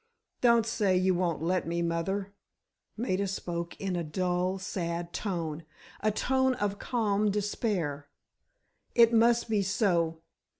"Don't 0.41 0.65
say 0.65 0.97
you 0.97 1.13
won't 1.13 1.43
let 1.43 1.67
me, 1.67 1.83
mother," 1.83 2.33
Maida 2.97 3.27
spoke 3.27 3.79
in 3.79 3.95
a 3.95 4.03
dull, 4.03 4.57
sad 4.57 5.13
tone—a 5.13 6.09
tone 6.13 6.55
of 6.55 6.79
calm 6.79 7.29
despair. 7.29 8.09
"It 8.95 9.13
must 9.13 9.47
be 9.47 9.61
so. 9.61 10.23